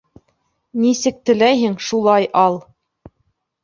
Нисек 0.85 1.21
теләйһең, 1.31 1.79
шулай 1.91 2.29
ал! 2.49 2.63